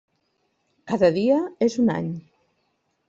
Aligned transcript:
Cada 0.91 1.09
dia 1.17 1.37
és 1.67 1.77
un 1.85 1.93
any. 1.99 2.09